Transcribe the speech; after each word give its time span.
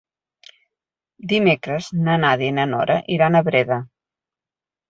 Dimecres 1.33 1.89
na 2.07 2.17
Nàdia 2.23 2.49
i 2.55 2.57
na 2.61 2.67
Nora 2.73 2.99
iran 3.19 3.39
a 3.39 3.43
Breda. 3.51 3.79